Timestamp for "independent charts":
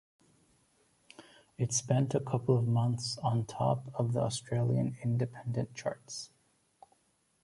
5.03-6.31